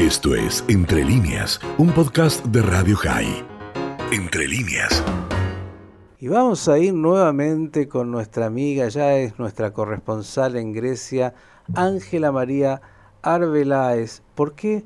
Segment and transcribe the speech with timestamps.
[0.00, 3.44] Esto es Entre líneas, un podcast de Radio High.
[4.10, 5.04] Entre líneas.
[6.18, 11.34] Y vamos a ir nuevamente con nuestra amiga, ya es nuestra corresponsal en Grecia,
[11.74, 12.80] Ángela María
[13.20, 14.22] Arbeláez.
[14.34, 14.84] ¿Por qué?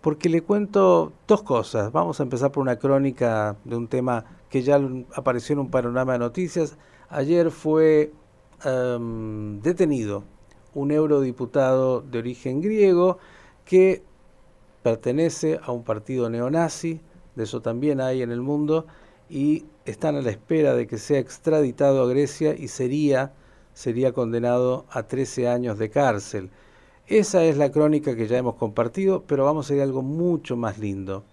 [0.00, 1.92] Porque le cuento dos cosas.
[1.92, 4.80] Vamos a empezar por una crónica de un tema que ya
[5.14, 6.78] apareció en un panorama de noticias.
[7.10, 8.10] Ayer fue
[8.64, 10.24] em, detenido
[10.72, 13.18] un eurodiputado de origen griego
[13.66, 14.05] que
[14.86, 17.00] pertenece a un partido neonazi,
[17.34, 18.86] de eso también hay en el mundo,
[19.28, 23.32] y están a la espera de que sea extraditado a Grecia y sería,
[23.74, 26.50] sería condenado a 13 años de cárcel.
[27.08, 30.56] Esa es la crónica que ya hemos compartido, pero vamos a ir a algo mucho
[30.56, 31.24] más lindo.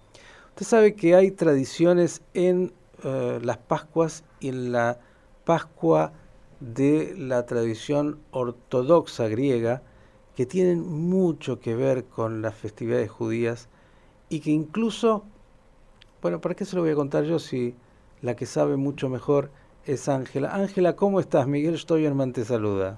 [0.50, 4.98] Usted sabe que hay tradiciones en eh, las Pascuas y en la
[5.46, 6.12] Pascua
[6.60, 9.84] de la tradición ortodoxa griega,
[10.36, 13.70] que tienen mucho que ver con las festividades judías
[14.30, 15.26] y que incluso,
[16.22, 17.76] bueno, ¿para qué se lo voy a contar yo si
[18.22, 19.52] la que sabe mucho mejor
[19.86, 20.56] es Ángela?
[20.56, 21.48] Ángela, ¿cómo estás?
[21.48, 22.98] Miguel Stoyerman te saluda.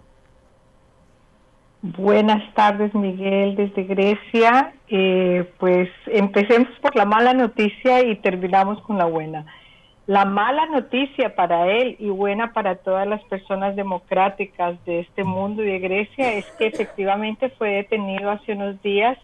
[1.81, 4.73] Buenas tardes, Miguel, desde Grecia.
[4.87, 9.45] Eh, pues empecemos por la mala noticia y terminamos con la buena.
[10.07, 15.63] La mala noticia para él y buena para todas las personas democráticas de este mundo
[15.63, 19.17] y de Grecia es que efectivamente fue detenido hace unos días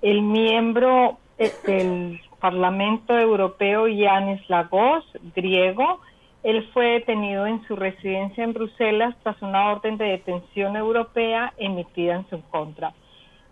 [0.00, 1.18] el miembro
[1.66, 6.00] del Parlamento Europeo Yanis Lagos, griego.
[6.42, 12.14] Él fue detenido en su residencia en Bruselas tras una orden de detención europea emitida
[12.14, 12.94] en su contra.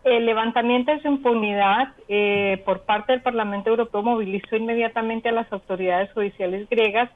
[0.04, 5.52] El levantamiento de su impunidad eh, por parte del Parlamento Europeo movilizó inmediatamente a las
[5.52, 7.10] autoridades judiciales griegas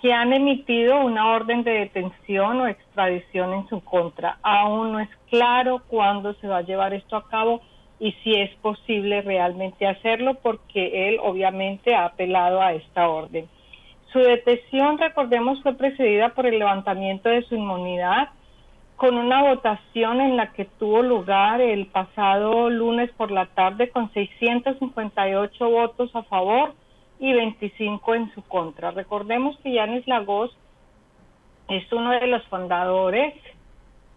[0.00, 4.38] que han emitido una orden de detención o extradición en su contra.
[4.42, 7.62] Aún no es claro cuándo se va a llevar esto a cabo
[7.98, 13.48] y si es posible realmente hacerlo porque él obviamente ha apelado a esta orden.
[14.12, 18.28] Su detención, recordemos, fue precedida por el levantamiento de su inmunidad
[18.98, 24.12] con una votación en la que tuvo lugar el pasado lunes por la tarde con
[24.12, 26.74] 658 votos a favor
[27.20, 28.90] y 25 en su contra.
[28.90, 30.50] Recordemos que Yanis Lagos
[31.68, 33.34] es uno de los fundadores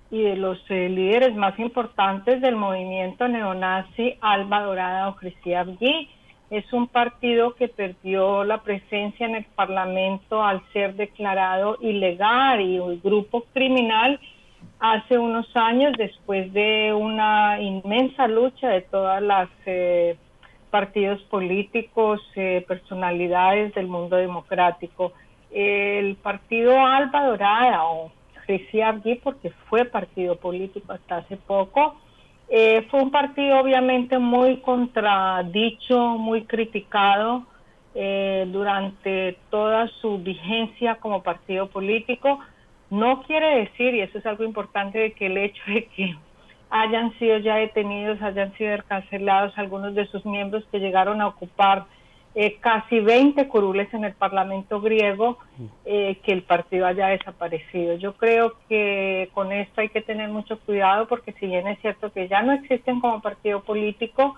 [0.09, 6.09] y de los eh, líderes más importantes del movimiento neonazi Alba Dorada o Abgi.
[6.49, 12.79] Es un partido que perdió la presencia en el Parlamento al ser declarado ilegal y
[12.79, 14.19] un grupo criminal
[14.81, 20.17] hace unos años, después de una inmensa lucha de todas las eh,
[20.71, 25.13] partidos políticos, eh, personalidades del mundo democrático.
[25.51, 28.11] El partido Alba Dorada, o
[28.83, 31.95] Abgi, porque fue partido político hasta hace poco,
[32.49, 37.45] eh, fue un partido obviamente muy contradicho, muy criticado
[37.93, 42.39] durante toda su vigencia como partido político
[42.91, 46.15] no quiere decir, y eso es algo importante, de que el hecho de que
[46.69, 51.85] hayan sido ya detenidos, hayan sido encarcelados algunos de sus miembros que llegaron a ocupar
[52.35, 55.37] eh, casi 20 curules en el Parlamento griego,
[55.85, 57.95] eh, que el partido haya desaparecido.
[57.95, 62.11] Yo creo que con esto hay que tener mucho cuidado porque si bien es cierto
[62.11, 64.35] que ya no existen como partido político,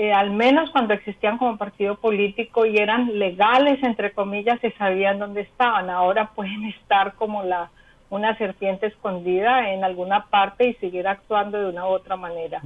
[0.00, 5.18] eh, al menos cuando existían como partido político y eran legales, entre comillas, se sabían
[5.18, 5.90] dónde estaban.
[5.90, 7.72] Ahora pueden estar como la
[8.08, 12.62] una serpiente escondida en alguna parte y seguir actuando de una u otra manera.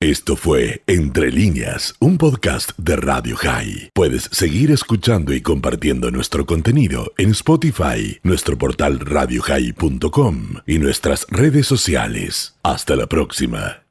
[0.00, 3.90] Esto fue Entre líneas, un podcast de Radio High.
[3.92, 11.66] Puedes seguir escuchando y compartiendo nuestro contenido en Spotify, nuestro portal radiohigh.com y nuestras redes
[11.66, 12.56] sociales.
[12.62, 13.85] Hasta la próxima.